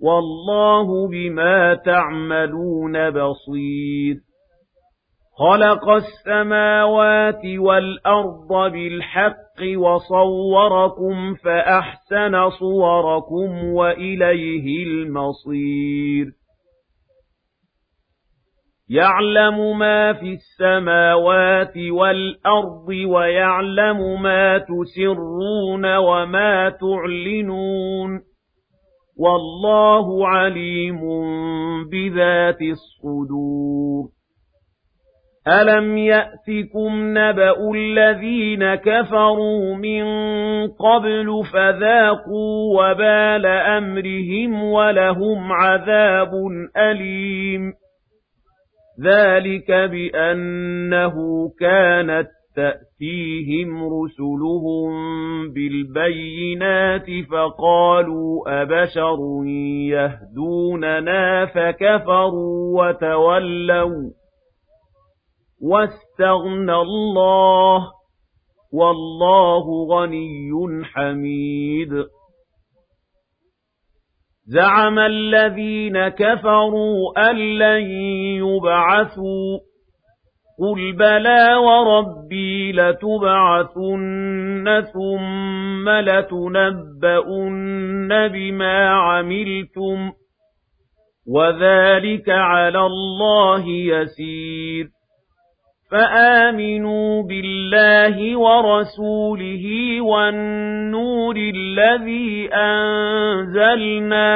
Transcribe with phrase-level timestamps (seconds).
[0.00, 4.16] والله بما تعملون بصير.
[5.38, 16.26] خلق السماوات والأرض بالحق وصوركم فأحسن صوركم وإليه المصير.
[18.90, 28.20] يعلم ما في السماوات والأرض ويعلم ما تسرون وما تعلنون.
[29.18, 31.00] والله عليم
[31.90, 34.18] بذات الصدور.
[35.48, 40.04] أَلَمْ يَأْتِكُمْ نَبَأُ الَّذِينَ كَفَرُوا مِن
[40.68, 46.30] قَبْلُ فَذَاقُوا وَبَالَ أَمْرِهِمْ وَلَهُمْ عَذَابٌ
[46.76, 47.72] أَلِيمٌ.
[49.04, 51.14] ذَلِكَ بِأَنَّهُ
[51.60, 54.90] كَانَتْ تَأْتِيهِمْ رُسُلُهُم
[55.54, 59.18] بِالْبَيِّنَاتِ فَقَالُوا أَبَشَرٌ
[59.94, 64.10] يَهْدُونَنَا فَكَفَرُوا وَتَوَلَّوْا
[65.62, 67.80] وَاسْتَغْنَى اللَّهُ
[68.72, 70.50] وَاللَّهُ غَنِيٌّ
[70.84, 71.92] حَمِيدٌ.
[74.46, 77.82] زَعَمَ الَّذِينَ كَفَرُوا أَن لَّن
[78.44, 79.67] يُبْعَثُوا
[80.58, 84.04] قُلْ بَلَىٰ وَرَبِّي لَتُبْعَثُنَّ
[84.92, 87.28] ثُمَّ لَتُنَبَّؤُنَّ
[88.28, 90.12] بِمَا عَمِلْتُمْ
[91.26, 94.98] وَذَٰلِكَ عَلَى اللَّهِ يَسِيرٌ
[95.90, 99.64] فآمنوا بالله ورسوله
[100.00, 104.30] والنور الذي أنزلنا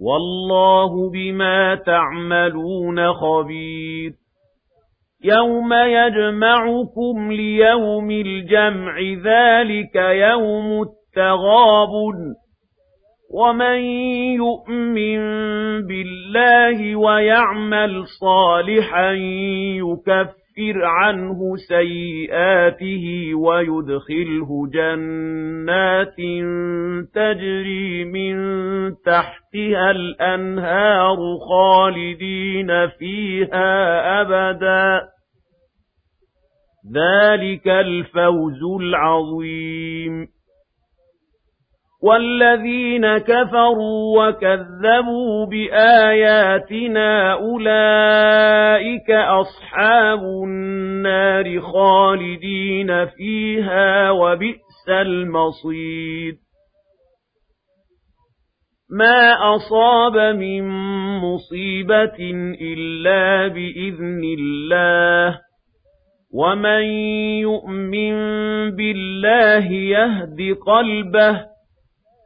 [0.00, 4.23] والله بما تعملون خبير
[5.24, 12.34] يوم يجمعكم ليوم الجمع ذلك يوم التغابن
[13.34, 13.78] ومن
[14.36, 15.18] يؤمن
[15.86, 19.10] بالله ويعمل صالحا
[19.82, 26.16] يكفر عَنْهُ سَيِّئَاتِهِ وَيُدْخِلْهُ جَنَّاتٍ
[27.14, 28.36] تَجْرِي مِن
[29.06, 31.16] تَحْتِهَا الْأَنْهَارُ
[31.48, 33.70] خَالِدِينَ فِيهَا
[34.20, 35.13] أَبَدًا
[36.92, 40.28] ذَلِكَ الْفَوْزُ الْعَظِيمُ
[42.02, 56.34] وَالَّذِينَ كَفَرُوا وَكَذَّبُوا بِآيَاتِنَا أُولَئِكَ أَصْحَابُ النَّارِ خَالِدِينَ فِيهَا وَبِئْسَ الْمَصِيرُ
[58.90, 60.62] مَا أَصَابَ مِن
[61.18, 62.20] مُّصِيبَةٍ
[62.60, 65.40] إِلَّا بِإِذْنِ اللَّهِ
[66.34, 66.82] وَمَن
[67.46, 68.14] يُؤْمِن
[68.76, 71.46] بِاللَّهِ يَهْدِ قَلْبَهُ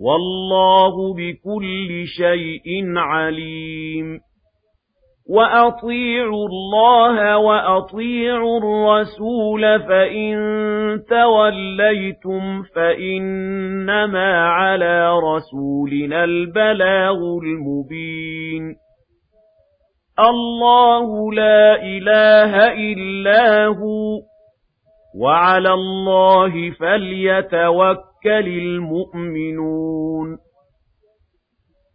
[0.00, 4.20] وَاللَّهُ بِكُلِّ شَيْءٍ عَلِيمٌ
[5.28, 10.34] وَأَطِيعُوا اللَّهَ وَأَطِيعُوا الرَّسُولَ فَإِن
[11.10, 18.76] تَوَلَّيْتُمْ فَإِنَّمَا عَلَىٰ رَسُولِنَا الْبَلَاغُ الْمُبِينُ
[20.18, 24.20] اللَّهُ لَا إِلَٰهَ إِلَّا هُوَ
[25.20, 30.38] وَعَلَى اللَّهِ فَلْيَتَوَكَّلِ يَتَوَكَّلِ الْمُؤْمِنُونَ.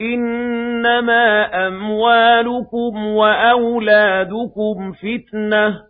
[0.00, 5.80] إِنَّمَا أَمْوَالُكُمْ وَأَوْلَادُكُمْ فِتْنَةٌ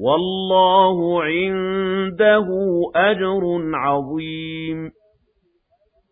[0.00, 2.48] وَاللَّهُ عِندَهُ
[2.96, 3.40] أَجْرٌ
[3.74, 4.90] عَظِيمٌ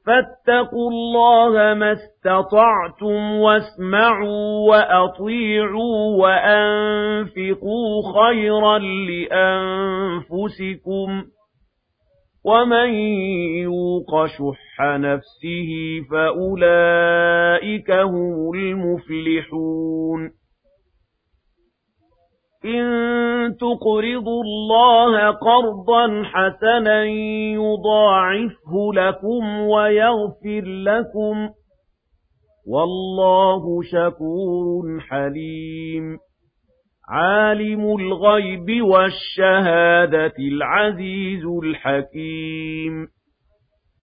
[0.07, 8.79] فَاتَّقُوا اللَّهَ مَا اسْتَطَعْتُمْ وَاسْمَعُوا وَأَطِيعُوا وَأَنفِقُوا خَيْرًا
[9.11, 11.09] لِّأَنفُسِكُمْ
[12.45, 12.95] وَمَن
[13.65, 15.71] يُوقَ شُحَّ نَفْسِهِ
[16.11, 20.31] فَأُولَٰئِكَ هُمُ الْمُفْلِحُونَ
[22.65, 27.05] إِن تقرضوا الله قرضا حسنا
[27.55, 31.49] يضاعفه لكم ويغفر لكم
[32.67, 36.19] والله شكور حليم
[37.11, 43.09] عالم الغيب والشهادة العزيز الحكيم.